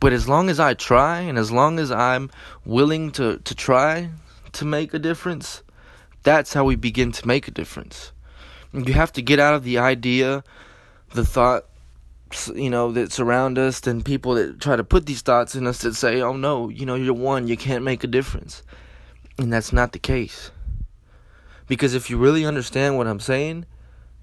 But 0.00 0.14
as 0.14 0.26
long 0.26 0.48
as 0.48 0.58
I 0.58 0.72
try 0.74 1.20
and 1.20 1.36
as 1.38 1.52
long 1.52 1.78
as 1.78 1.92
I'm 1.92 2.30
willing 2.64 3.12
to, 3.12 3.38
to 3.38 3.54
try 3.54 4.08
to 4.52 4.64
make 4.64 4.94
a 4.94 4.98
difference, 4.98 5.62
that's 6.22 6.54
how 6.54 6.64
we 6.64 6.74
begin 6.74 7.12
to 7.12 7.26
make 7.28 7.46
a 7.48 7.50
difference. 7.50 8.12
You 8.72 8.94
have 8.94 9.12
to 9.12 9.22
get 9.22 9.38
out 9.38 9.54
of 9.54 9.62
the 9.64 9.78
idea, 9.78 10.42
the 11.14 11.24
thought, 11.24 11.66
you 12.54 12.70
know, 12.70 12.92
that 12.92 13.12
surround 13.12 13.58
us 13.58 13.86
and 13.86 14.04
people 14.04 14.34
that 14.34 14.60
try 14.60 14.76
to 14.76 14.84
put 14.84 15.04
these 15.04 15.20
thoughts 15.20 15.54
in 15.54 15.66
us 15.66 15.82
that 15.82 15.94
say, 15.94 16.22
oh 16.22 16.36
no, 16.36 16.70
you 16.70 16.86
know, 16.86 16.94
you're 16.94 17.12
one, 17.12 17.46
you 17.46 17.56
can't 17.56 17.84
make 17.84 18.02
a 18.02 18.06
difference. 18.06 18.62
And 19.38 19.52
that's 19.52 19.72
not 19.72 19.92
the 19.92 19.98
case. 19.98 20.50
Because 21.66 21.94
if 21.94 22.08
you 22.08 22.16
really 22.16 22.46
understand 22.46 22.96
what 22.96 23.06
I'm 23.06 23.20
saying, 23.20 23.66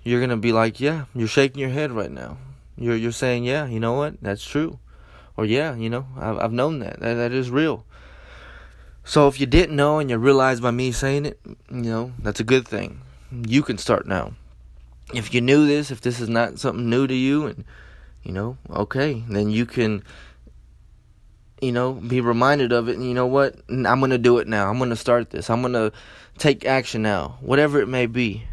you're 0.04 0.20
going 0.20 0.32
to 0.32 0.38
be 0.38 0.52
like, 0.52 0.80
yeah, 0.80 1.06
you're 1.14 1.28
shaking 1.28 1.62
your 1.62 1.70
head 1.70 1.92
right 1.92 2.12
now. 2.12 2.38
You're, 2.78 2.96
you're 2.96 3.12
saying, 3.12 3.44
yeah, 3.44 3.68
you 3.68 3.80
know 3.80 3.94
what? 3.94 4.16
That's 4.22 4.46
true. 4.46 4.80
Or 5.38 5.46
yeah, 5.46 5.76
you 5.76 5.90
know, 5.90 6.08
I've, 6.18 6.38
I've 6.38 6.52
known 6.52 6.80
that. 6.80 7.00
that. 7.00 7.14
That 7.14 7.32
is 7.32 7.50
real. 7.50 7.86
So 9.04 9.28
if 9.28 9.40
you 9.40 9.46
didn't 9.46 9.76
know 9.76 10.00
and 10.00 10.10
you 10.10 10.18
realized 10.18 10.62
by 10.62 10.72
me 10.72 10.92
saying 10.92 11.26
it, 11.26 11.40
you 11.46 11.82
know, 11.84 12.12
that's 12.20 12.40
a 12.40 12.44
good 12.44 12.68
thing. 12.68 13.02
You 13.32 13.64
can 13.64 13.78
start 13.78 14.08
now. 14.08 14.34
If 15.14 15.34
you 15.34 15.40
knew 15.40 15.66
this, 15.66 15.92
if 15.92 16.02
this 16.02 16.20
is 16.20 16.28
not 16.28 16.60
something 16.60 16.90
new 16.90 17.08
to 17.08 17.14
you 17.14 17.46
and 17.46 17.64
you 18.24 18.34
know, 18.34 18.58
okay, 18.70 19.24
then 19.30 19.50
you 19.50 19.66
can 19.66 20.04
you 21.62 21.72
know, 21.72 21.94
be 21.94 22.22
reminded 22.22 22.72
of 22.72 22.88
it. 22.88 22.98
And 22.98 23.08
you 23.08 23.14
know 23.14 23.26
what? 23.26 23.56
I'm 23.70 24.00
going 24.00 24.12
to 24.12 24.18
do 24.18 24.38
it 24.38 24.48
now. 24.48 24.70
I'm 24.70 24.78
going 24.78 24.90
to 24.90 24.96
start 24.96 25.32
this. 25.32 25.50
I'm 25.50 25.62
going 25.62 25.74
to 25.74 25.92
take 26.38 26.66
action 26.66 27.02
now, 27.02 27.38
whatever 27.42 27.82
it 27.82 27.88
may 27.88 28.06
be. 28.06 28.44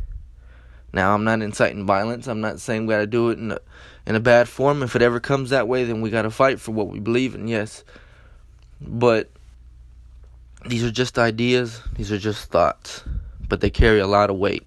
Now, 0.92 1.14
I'm 1.14 1.24
not 1.24 1.42
inciting 1.42 1.86
violence. 1.86 2.28
I'm 2.28 2.40
not 2.40 2.60
saying 2.60 2.86
we 2.86 2.94
got 2.94 3.00
to 3.00 3.06
do 3.06 3.30
it 3.30 3.38
in 3.38 3.52
a, 3.52 3.58
in 4.06 4.14
a 4.14 4.20
bad 4.20 4.49
form. 4.49 4.82
If 4.82 4.96
it 4.96 5.02
ever 5.02 5.20
comes 5.20 5.50
that 5.50 5.68
way, 5.68 5.84
then 5.84 6.00
we 6.00 6.11
got 6.11 6.23
to 6.23 6.30
fight 6.30 6.61
for 6.61 6.73
what 6.73 6.88
we 6.88 7.00
believe 7.00 7.34
in, 7.34 7.49
yes. 7.49 7.84
But 8.80 9.30
these 10.66 10.84
are 10.84 10.90
just 10.90 11.18
ideas, 11.18 11.80
these 11.96 12.11
are 12.11 12.18
just 12.18 12.50
thoughts, 12.50 13.04
but 13.49 13.61
they 13.61 13.70
carry 13.70 14.00
a 14.00 14.06
lot 14.06 14.30
of 14.30 14.37
weight. 14.37 14.66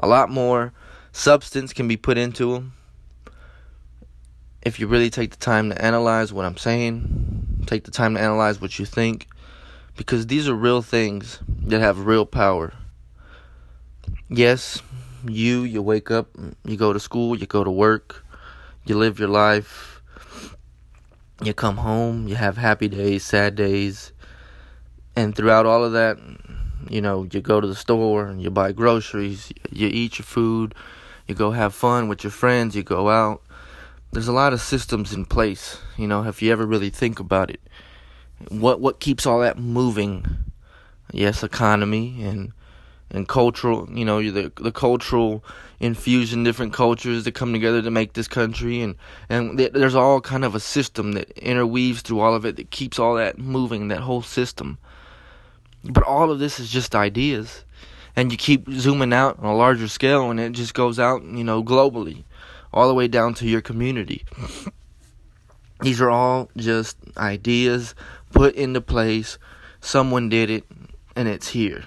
A 0.00 0.06
lot 0.06 0.30
more 0.30 0.72
substance 1.12 1.72
can 1.72 1.88
be 1.88 1.96
put 1.96 2.18
into 2.18 2.52
them 2.52 2.72
if 4.62 4.78
you 4.78 4.86
really 4.86 5.10
take 5.10 5.30
the 5.30 5.36
time 5.36 5.70
to 5.70 5.82
analyze 5.82 6.32
what 6.32 6.44
I'm 6.44 6.56
saying, 6.56 7.64
take 7.66 7.84
the 7.84 7.90
time 7.90 8.14
to 8.14 8.20
analyze 8.20 8.60
what 8.60 8.78
you 8.78 8.84
think, 8.84 9.26
because 9.96 10.26
these 10.26 10.48
are 10.48 10.54
real 10.54 10.82
things 10.82 11.38
that 11.64 11.80
have 11.80 12.06
real 12.06 12.26
power. 12.26 12.72
Yes, 14.28 14.82
you, 15.26 15.62
you 15.62 15.82
wake 15.82 16.10
up, 16.10 16.28
you 16.64 16.76
go 16.76 16.92
to 16.92 17.00
school, 17.00 17.36
you 17.36 17.46
go 17.46 17.64
to 17.64 17.70
work, 17.70 18.24
you 18.88 18.96
live 18.96 19.18
your 19.18 19.28
life, 19.28 20.02
you 21.42 21.54
come 21.54 21.76
home, 21.76 22.28
you 22.28 22.34
have 22.34 22.56
happy 22.56 22.88
days, 22.88 23.24
sad 23.24 23.54
days, 23.54 24.12
and 25.16 25.34
throughout 25.34 25.66
all 25.66 25.84
of 25.84 25.92
that, 25.92 26.18
you 26.88 27.00
know, 27.00 27.26
you 27.30 27.40
go 27.40 27.60
to 27.60 27.66
the 27.66 27.74
store 27.74 28.26
and 28.26 28.42
you 28.42 28.50
buy 28.50 28.72
groceries, 28.72 29.52
you 29.70 29.88
eat 29.88 30.18
your 30.18 30.26
food, 30.26 30.74
you 31.26 31.34
go 31.34 31.50
have 31.50 31.74
fun 31.74 32.08
with 32.08 32.24
your 32.24 32.30
friends, 32.30 32.74
you 32.74 32.82
go 32.82 33.08
out 33.08 33.42
there's 34.12 34.28
a 34.28 34.32
lot 34.32 34.52
of 34.52 34.60
systems 34.60 35.12
in 35.12 35.24
place, 35.24 35.78
you 35.96 36.06
know, 36.06 36.24
if 36.24 36.40
you 36.40 36.50
ever 36.50 36.66
really 36.66 36.90
think 36.90 37.20
about 37.20 37.50
it. 37.50 37.60
What 38.48 38.80
what 38.80 39.00
keeps 39.00 39.26
all 39.26 39.40
that 39.40 39.58
moving? 39.58 40.24
Yes, 41.12 41.42
economy 41.42 42.22
and 42.22 42.52
and 43.10 43.26
cultural, 43.26 43.88
you 43.90 44.04
know, 44.04 44.22
the 44.30 44.52
the 44.56 44.72
cultural 44.72 45.44
infusion, 45.80 46.44
different 46.44 46.72
cultures 46.72 47.24
that 47.24 47.32
come 47.32 47.52
together 47.52 47.80
to 47.82 47.90
make 47.90 48.12
this 48.12 48.28
country, 48.28 48.80
and 48.80 48.96
and 49.28 49.58
there's 49.58 49.94
all 49.94 50.20
kind 50.20 50.44
of 50.44 50.54
a 50.54 50.60
system 50.60 51.12
that 51.12 51.30
interweaves 51.38 52.02
through 52.02 52.20
all 52.20 52.34
of 52.34 52.44
it 52.44 52.56
that 52.56 52.70
keeps 52.70 52.98
all 52.98 53.14
that 53.14 53.38
moving, 53.38 53.88
that 53.88 54.00
whole 54.00 54.22
system. 54.22 54.78
But 55.84 56.04
all 56.04 56.30
of 56.30 56.38
this 56.38 56.58
is 56.60 56.70
just 56.70 56.94
ideas, 56.94 57.64
and 58.16 58.32
you 58.32 58.38
keep 58.38 58.68
zooming 58.70 59.12
out 59.12 59.38
on 59.38 59.46
a 59.46 59.56
larger 59.56 59.88
scale, 59.88 60.30
and 60.30 60.40
it 60.40 60.52
just 60.52 60.74
goes 60.74 60.98
out, 60.98 61.22
you 61.22 61.44
know, 61.44 61.62
globally 61.62 62.24
all 62.72 62.88
the 62.88 62.94
way 62.94 63.08
down 63.08 63.34
to 63.34 63.46
your 63.46 63.60
community. 63.60 64.24
These 65.80 66.00
are 66.00 66.10
all 66.10 66.50
just 66.56 66.96
ideas 67.16 67.94
put 68.32 68.54
into 68.56 68.80
place. 68.80 69.38
Someone 69.80 70.28
did 70.28 70.50
it, 70.50 70.64
and 71.14 71.28
it's 71.28 71.48
here. 71.48 71.84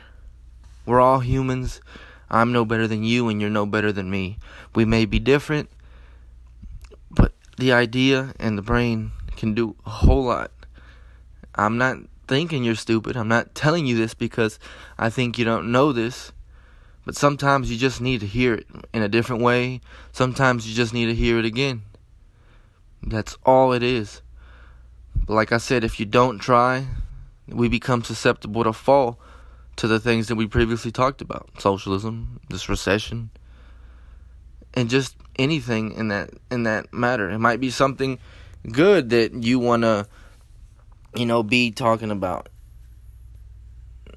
We're 0.85 1.01
all 1.01 1.19
humans. 1.19 1.81
I'm 2.29 2.51
no 2.51 2.65
better 2.65 2.87
than 2.87 3.03
you, 3.03 3.29
and 3.29 3.41
you're 3.41 3.49
no 3.49 3.65
better 3.65 3.91
than 3.91 4.09
me. 4.09 4.37
We 4.73 4.85
may 4.85 5.05
be 5.05 5.19
different, 5.19 5.69
but 7.09 7.33
the 7.57 7.73
idea 7.73 8.33
and 8.39 8.57
the 8.57 8.61
brain 8.61 9.11
can 9.35 9.53
do 9.53 9.75
a 9.85 9.89
whole 9.89 10.23
lot. 10.23 10.51
I'm 11.55 11.77
not 11.77 11.97
thinking 12.27 12.63
you're 12.63 12.75
stupid. 12.75 13.17
I'm 13.17 13.27
not 13.27 13.53
telling 13.53 13.85
you 13.85 13.97
this 13.97 14.13
because 14.13 14.57
I 14.97 15.09
think 15.09 15.37
you 15.37 15.43
don't 15.43 15.71
know 15.71 15.91
this. 15.91 16.31
But 17.05 17.15
sometimes 17.15 17.71
you 17.71 17.77
just 17.77 17.99
need 17.99 18.19
to 18.21 18.27
hear 18.27 18.53
it 18.53 18.67
in 18.93 19.01
a 19.01 19.09
different 19.09 19.41
way. 19.41 19.81
Sometimes 20.11 20.67
you 20.67 20.75
just 20.75 20.93
need 20.93 21.07
to 21.07 21.15
hear 21.15 21.39
it 21.39 21.45
again. 21.45 21.81
That's 23.03 23.37
all 23.43 23.73
it 23.73 23.83
is. 23.83 24.21
But 25.25 25.33
like 25.33 25.51
I 25.51 25.57
said, 25.57 25.83
if 25.83 25.99
you 25.99 26.05
don't 26.05 26.39
try, 26.39 26.85
we 27.47 27.67
become 27.67 28.03
susceptible 28.03 28.63
to 28.63 28.71
fall 28.71 29.19
to 29.77 29.87
the 29.87 29.99
things 29.99 30.27
that 30.27 30.35
we 30.35 30.47
previously 30.47 30.91
talked 30.91 31.21
about 31.21 31.49
socialism, 31.59 32.39
this 32.49 32.69
recession, 32.69 33.29
and 34.73 34.89
just 34.89 35.15
anything 35.37 35.93
in 35.93 36.09
that 36.09 36.31
in 36.49 36.63
that 36.63 36.93
matter. 36.93 37.29
It 37.29 37.39
might 37.39 37.59
be 37.59 37.69
something 37.69 38.19
good 38.71 39.09
that 39.09 39.33
you 39.33 39.59
want 39.59 39.83
to 39.83 40.07
you 41.15 41.25
know 41.25 41.43
be 41.43 41.71
talking 41.71 42.11
about 42.11 42.49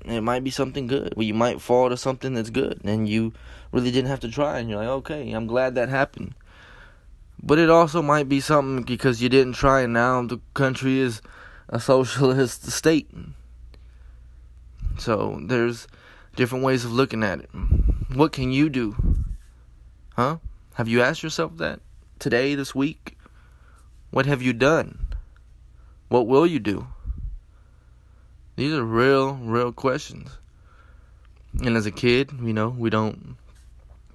it 0.04 0.20
might 0.20 0.44
be 0.44 0.50
something 0.50 0.86
good. 0.86 1.14
Well, 1.16 1.24
you 1.24 1.34
might 1.34 1.60
fall 1.60 1.88
to 1.88 1.96
something 1.96 2.34
that's 2.34 2.50
good, 2.50 2.80
and 2.84 3.08
you 3.08 3.32
really 3.72 3.90
didn't 3.90 4.10
have 4.10 4.20
to 4.20 4.30
try, 4.30 4.58
and 4.58 4.68
you're 4.68 4.78
like, 4.78 4.88
okay, 4.88 5.32
I'm 5.32 5.46
glad 5.46 5.74
that 5.74 5.88
happened. 5.88 6.34
But 7.42 7.58
it 7.58 7.70
also 7.70 8.02
might 8.02 8.28
be 8.28 8.40
something 8.40 8.84
because 8.84 9.22
you 9.22 9.28
didn't 9.28 9.54
try, 9.54 9.82
and 9.82 9.92
now 9.92 10.22
the 10.22 10.40
country 10.52 10.98
is 10.98 11.22
a 11.68 11.80
socialist 11.80 12.70
state. 12.70 13.10
So 14.98 15.40
there's 15.42 15.86
different 16.36 16.64
ways 16.64 16.84
of 16.84 16.92
looking 16.92 17.22
at 17.22 17.40
it. 17.40 17.50
What 18.12 18.32
can 18.32 18.52
you 18.52 18.68
do? 18.68 18.96
Huh? 20.16 20.38
Have 20.74 20.88
you 20.88 21.02
asked 21.02 21.22
yourself 21.22 21.56
that 21.58 21.80
today, 22.18 22.54
this 22.54 22.74
week? 22.74 23.16
What 24.10 24.26
have 24.26 24.42
you 24.42 24.52
done? 24.52 25.06
What 26.08 26.26
will 26.26 26.46
you 26.46 26.60
do? 26.60 26.86
These 28.56 28.72
are 28.72 28.84
real, 28.84 29.34
real 29.34 29.72
questions. 29.72 30.38
And 31.60 31.76
as 31.76 31.86
a 31.86 31.90
kid, 31.90 32.30
you 32.40 32.52
know, 32.52 32.68
we 32.68 32.90
don't 32.90 33.36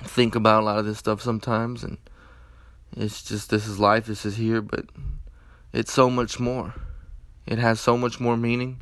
think 0.01 0.35
about 0.35 0.63
a 0.63 0.65
lot 0.65 0.79
of 0.79 0.85
this 0.85 0.97
stuff 0.97 1.21
sometimes, 1.21 1.83
and 1.83 1.97
it's 2.95 3.21
just 3.23 3.49
this 3.49 3.67
is 3.67 3.79
life, 3.79 4.05
this 4.05 4.25
is 4.25 4.37
here, 4.37 4.61
but 4.61 4.85
it's 5.73 5.91
so 5.91 6.09
much 6.09 6.39
more. 6.39 6.73
It 7.45 7.59
has 7.59 7.79
so 7.79 7.97
much 7.97 8.19
more 8.19 8.37
meaning. 8.37 8.81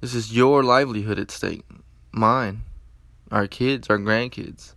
This 0.00 0.14
is 0.14 0.34
your 0.34 0.62
livelihood 0.62 1.18
at 1.18 1.30
stake, 1.30 1.64
mine, 2.12 2.62
our 3.30 3.46
kids, 3.46 3.88
our 3.90 3.98
grandkids. 3.98 4.74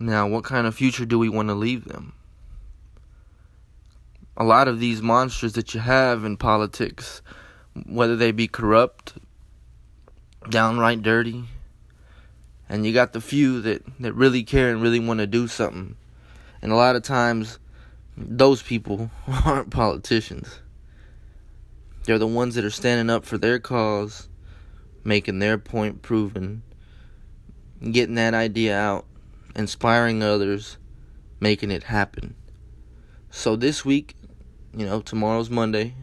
Now, 0.00 0.26
what 0.26 0.44
kind 0.44 0.66
of 0.66 0.74
future 0.74 1.04
do 1.04 1.18
we 1.18 1.28
want 1.28 1.48
to 1.48 1.54
leave 1.54 1.84
them? 1.84 2.12
A 4.36 4.44
lot 4.44 4.68
of 4.68 4.80
these 4.80 5.02
monsters 5.02 5.54
that 5.54 5.74
you 5.74 5.80
have 5.80 6.24
in 6.24 6.36
politics 6.36 7.22
whether 7.86 8.16
they 8.16 8.32
be 8.32 8.48
corrupt, 8.48 9.14
downright 10.48 11.02
dirty, 11.02 11.44
and 12.68 12.84
you 12.84 12.92
got 12.92 13.12
the 13.12 13.20
few 13.20 13.60
that, 13.62 13.82
that 14.00 14.12
really 14.12 14.42
care 14.42 14.70
and 14.70 14.82
really 14.82 15.00
want 15.00 15.20
to 15.20 15.26
do 15.26 15.48
something. 15.48 15.96
And 16.60 16.72
a 16.72 16.76
lot 16.76 16.96
of 16.96 17.02
times, 17.02 17.58
those 18.16 18.62
people 18.62 19.10
aren't 19.44 19.70
politicians. 19.70 20.60
They're 22.08 22.18
the 22.18 22.26
ones 22.26 22.54
that 22.54 22.64
are 22.64 22.70
standing 22.70 23.14
up 23.14 23.26
for 23.26 23.36
their 23.36 23.58
cause, 23.58 24.30
making 25.04 25.40
their 25.40 25.58
point 25.58 26.00
proven, 26.00 26.62
getting 27.82 28.14
that 28.14 28.32
idea 28.32 28.74
out, 28.74 29.04
inspiring 29.54 30.22
others, 30.22 30.78
making 31.38 31.70
it 31.70 31.82
happen. 31.82 32.34
So 33.28 33.56
this 33.56 33.84
week, 33.84 34.16
you 34.74 34.86
know, 34.86 35.02
tomorrow's 35.02 35.50
Monday. 35.50 35.96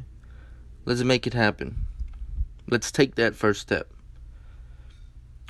Let's 0.86 1.02
make 1.02 1.26
it 1.26 1.34
happen. 1.34 1.88
Let's 2.70 2.92
take 2.92 3.16
that 3.16 3.36
first 3.36 3.62
step. 3.62 3.92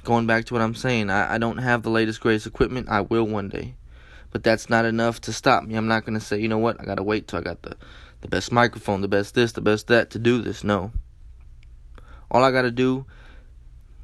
Going 0.06 0.26
back 0.26 0.46
to 0.46 0.54
what 0.54 0.64
I'm 0.64 0.74
saying, 0.74 1.10
I, 1.10 1.36
I 1.36 1.38
don't 1.38 1.58
have 1.58 1.84
the 1.84 1.90
latest, 1.90 2.22
greatest 2.22 2.48
equipment. 2.48 2.88
I 2.88 3.02
will 3.02 3.26
one 3.26 3.50
day. 3.50 3.76
But 4.36 4.44
that's 4.44 4.70
not 4.70 4.84
enough 4.84 5.22
to 5.22 5.32
stop 5.32 5.64
me. 5.64 5.76
I'm 5.76 5.88
not 5.88 6.06
to 6.06 6.20
say, 6.20 6.42
you 6.42 6.50
know 6.50 6.58
what, 6.58 6.76
I 6.82 6.84
got 6.84 6.96
to 6.96 7.04
wait 7.04 7.26
till 7.26 7.40
I 7.40 7.42
got 7.42 7.62
the, 7.62 7.78
the 8.20 8.28
best 8.28 8.52
microphone, 8.52 9.00
the 9.00 9.08
best 9.08 9.34
this, 9.34 9.54
the 9.54 9.62
best 9.62 9.88
that 9.88 10.10
to 10.10 10.20
do 10.20 10.42
this. 10.42 10.62
No. 10.62 10.92
All 12.30 12.44
I 12.44 12.52
got 12.52 12.64
to 12.64 12.70
do 12.70 13.06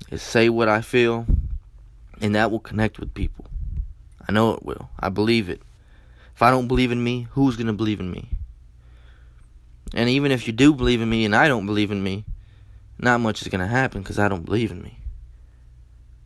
is 0.10 0.22
say 0.22 0.48
what 0.48 0.70
I 0.70 0.80
feel, 0.80 1.26
and 2.22 2.34
that 2.34 2.50
will 2.50 2.62
connect 2.62 2.98
with 2.98 3.14
people. 3.14 3.44
I 4.26 4.32
know 4.32 4.54
it 4.54 4.64
will. 4.64 4.90
I 4.98 5.10
believe 5.10 5.50
it. 5.50 5.62
If 6.34 6.42
I 6.42 6.50
don't 6.50 6.70
believe 6.70 6.94
in 6.94 7.04
me, 7.04 7.28
who's 7.32 7.58
to 7.58 7.74
believe 7.74 8.00
in 8.00 8.10
me? 8.10 8.30
And 9.94 10.08
even 10.08 10.32
if 10.32 10.48
you 10.48 10.54
do 10.54 10.74
believe 10.74 11.02
in 11.02 11.10
me 11.10 11.26
and 11.26 11.36
I 11.36 11.50
don't 11.50 11.66
believe 11.66 11.92
in 11.92 12.02
me, 12.02 12.24
not 12.98 13.20
much 13.20 13.42
is 13.42 13.50
going 13.50 13.60
to 13.60 13.68
happen 13.68 14.02
because 14.02 14.18
I 14.18 14.30
don't 14.30 14.46
believe 14.46 14.72
in 14.72 14.82
me. 14.82 14.98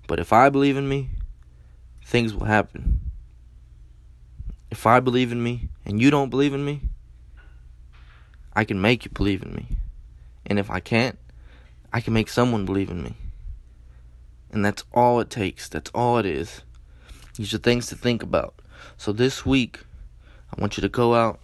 But 0.06 0.20
if 0.20 0.32
I 0.32 0.50
believe 0.50 0.78
in 0.78 0.88
me, 0.88 1.10
things 2.04 2.36
will 2.36 2.46
happen. 2.46 3.05
If 4.76 4.86
I 4.86 5.00
believe 5.00 5.32
in 5.32 5.42
me 5.42 5.70
and 5.86 6.02
you 6.02 6.12
don't 6.12 6.30
believe 6.30 6.54
in 6.54 6.66
me, 6.66 6.82
I 8.54 8.66
can 8.66 8.82
make 8.82 9.06
you 9.06 9.12
believe 9.12 9.42
in 9.42 9.54
me. 9.54 9.68
And 10.46 10.60
if 10.60 10.70
I 10.70 10.80
can't, 10.80 11.18
I 11.92 12.02
can 12.02 12.14
make 12.14 12.30
someone 12.30 12.66
believe 12.66 12.90
in 12.90 13.02
me. 13.02 13.16
And 14.52 14.66
that's 14.66 14.84
all 14.94 15.20
it 15.22 15.30
takes. 15.30 15.70
That's 15.70 15.92
all 15.96 16.18
it 16.18 16.26
is. 16.26 16.62
These 17.36 17.54
are 17.54 17.58
things 17.58 17.88
to 17.88 17.96
think 17.96 18.22
about. 18.22 18.62
So 18.98 19.12
this 19.12 19.46
week, 19.46 19.80
I 20.52 20.60
want 20.60 20.78
you 20.78 20.82
to 20.82 20.90
go 20.90 21.16
out 21.16 21.40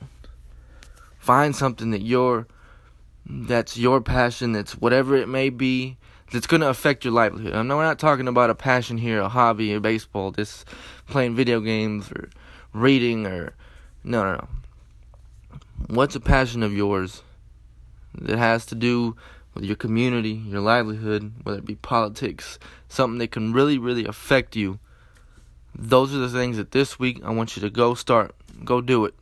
Find 1.22 1.56
something 1.56 1.92
that 1.92 2.02
your 2.02 2.48
that's 3.28 3.78
your 3.78 4.02
passion, 4.02 4.54
that's 4.54 4.72
whatever 4.74 5.16
it 5.16 5.30
may 5.30 5.52
be, 5.52 5.98
that's 6.32 6.48
going 6.48 6.62
to 6.62 6.70
affect 6.70 7.06
your 7.06 7.14
livelihood. 7.14 7.54
I 7.54 7.62
know 7.62 7.78
we're 7.78 7.84
not 7.84 8.00
talking 8.00 8.28
about 8.28 8.50
a 8.50 8.56
passion 8.56 8.98
here, 8.98 9.22
a 9.22 9.30
hobby, 9.30 9.72
or 9.76 9.80
baseball, 9.80 10.32
just 10.32 10.66
playing 11.08 11.36
video 11.36 11.60
games 11.60 12.12
or 12.12 12.32
reading 12.74 13.26
or 13.26 13.54
no, 14.04 14.24
no, 14.24 14.34
no. 14.34 14.48
What's 15.88 16.16
a 16.16 16.20
passion 16.20 16.64
of 16.64 16.74
yours 16.74 17.24
that 18.16 18.38
has 18.38 18.66
to 18.68 18.76
do 18.76 19.16
with 19.54 19.64
your 19.64 19.76
community, 19.76 20.32
your 20.32 20.62
livelihood, 20.62 21.34
whether 21.44 21.60
it 21.60 21.66
be 21.66 21.76
politics, 21.76 22.58
something 22.88 23.20
that 23.20 23.32
can 23.32 23.54
really, 23.54 23.78
really 23.78 24.06
affect 24.06 24.56
you, 24.56 24.80
those 25.76 26.14
are 26.14 26.20
the 26.20 26.30
things 26.30 26.58
that 26.58 26.72
this 26.72 27.00
week 27.00 27.22
I 27.24 27.32
want 27.32 27.56
you 27.56 27.62
to 27.62 27.70
go 27.70 27.94
start. 27.94 28.36
Go 28.64 28.82
do 28.82 29.06
it. 29.06 29.14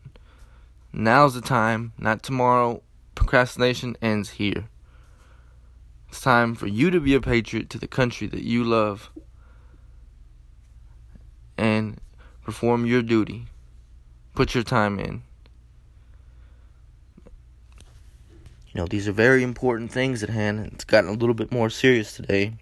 Now's 0.92 1.36
the 1.36 1.42
time, 1.42 1.94
not 1.98 2.24
tomorrow. 2.24 2.82
Procrastination 3.16 3.96
ends 4.02 4.32
here. 4.32 4.66
It's 6.10 6.22
time 6.22 6.56
for 6.56 6.68
you 6.68 6.90
to 6.90 7.00
be 7.00 7.14
a 7.14 7.22
patriot 7.22 7.70
to 7.72 7.78
the 7.78 7.88
country 7.88 8.28
that 8.28 8.44
you 8.44 8.64
love 8.64 9.12
and 11.60 12.00
perform 12.44 12.86
your 12.86 13.02
duty. 13.02 13.46
Put 14.36 14.54
your 14.54 14.64
time 14.64 15.00
in. 15.00 15.24
You 18.74 18.82
know, 18.82 18.88
these 18.88 19.08
are 19.08 19.14
very 19.14 19.44
important 19.44 19.92
things 19.92 20.24
at 20.24 20.30
hand. 20.30 20.70
It's 20.74 20.84
gotten 20.84 21.10
a 21.10 21.14
little 21.14 21.34
bit 21.34 21.52
more 21.52 21.70
serious 21.70 22.14
today. 22.14 22.54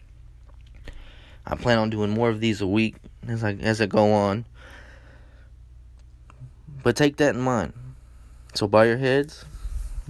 I 1.46 1.56
plan 1.56 1.78
on 1.78 1.90
doing 1.90 2.10
more 2.10 2.30
of 2.30 2.40
these 2.40 2.62
a 2.62 2.68
week 2.68 2.96
as 3.28 3.44
I 3.44 3.54
as 3.54 3.82
I 3.82 3.86
go 3.86 4.14
on. 4.14 4.46
But 6.84 6.96
take 6.96 7.18
that 7.18 7.36
in 7.36 7.42
mind. 7.42 7.74
So 8.54 8.68
bow 8.68 8.84
your 8.84 8.98
heads. 8.98 9.46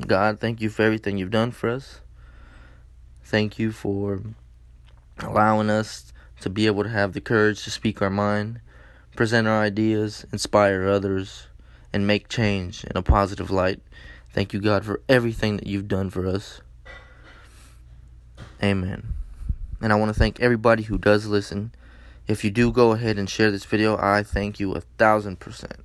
God, 0.06 0.40
thank 0.40 0.62
you 0.62 0.70
for 0.70 0.84
everything 0.84 1.18
you've 1.18 1.32
done 1.32 1.52
for 1.52 1.70
us. 1.70 2.02
Thank 3.24 3.58
you 3.58 3.72
for 3.72 4.22
allowing 5.20 5.70
us 5.70 6.14
to 6.42 6.50
be 6.50 6.68
able 6.68 6.84
to 6.84 6.90
have 6.90 7.14
the 7.14 7.22
courage 7.22 7.64
to 7.64 7.72
speak 7.72 8.02
our 8.02 8.10
mind, 8.10 8.62
present 9.18 9.48
our 9.48 9.62
ideas, 9.62 10.26
inspire 10.32 10.88
others, 10.88 11.48
and 11.92 12.06
make 12.06 12.30
change 12.30 12.84
in 12.84 12.96
a 12.96 13.02
positive 13.02 13.50
light. 13.50 13.82
Thank 14.32 14.54
you, 14.54 14.62
God, 14.62 14.86
for 14.86 15.02
everything 15.10 15.58
that 15.58 15.66
you've 15.66 15.88
done 15.88 16.12
for 16.12 16.28
us. 16.28 16.62
Amen. 18.64 19.16
And 19.82 19.92
I 19.92 19.96
want 19.96 20.14
to 20.14 20.20
thank 20.20 20.40
everybody 20.40 20.84
who 20.84 21.00
does 21.00 21.26
listen. 21.26 21.74
If 22.28 22.44
you 22.44 22.52
do 22.52 22.72
go 22.72 22.92
ahead 22.92 23.18
and 23.18 23.28
share 23.28 23.50
this 23.50 23.66
video, 23.66 23.98
I 23.98 24.22
thank 24.22 24.60
you 24.60 24.74
a 24.74 24.82
thousand 24.82 25.40
percent. 25.40 25.84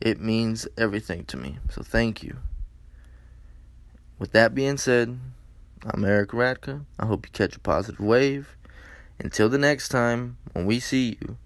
It 0.00 0.20
means 0.20 0.68
everything 0.78 1.24
to 1.26 1.36
me. 1.36 1.58
So 1.68 1.82
thank 1.82 2.22
you. 2.22 2.36
With 4.20 4.30
that 4.32 4.54
being 4.54 4.76
said, 4.76 5.18
I'm 5.84 6.04
Eric 6.04 6.30
Radka. 6.30 6.84
I 6.96 7.06
hope 7.06 7.26
you 7.26 7.32
catch 7.32 7.56
a 7.56 7.60
positive 7.60 8.00
wave. 8.00 8.56
Until 9.18 9.48
the 9.48 9.58
next 9.58 9.88
time, 9.88 10.36
when 10.52 10.64
we 10.64 10.78
see 10.78 11.18
you, 11.20 11.38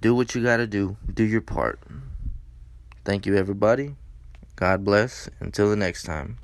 do 0.00 0.14
what 0.14 0.34
you 0.34 0.42
gotta 0.42 0.66
do. 0.66 0.96
Do 1.12 1.24
your 1.24 1.40
part. 1.40 1.80
Thank 3.04 3.26
you, 3.26 3.36
everybody. 3.36 3.94
God 4.56 4.84
bless. 4.84 5.28
Until 5.40 5.70
the 5.70 5.76
next 5.76 6.02
time. 6.02 6.38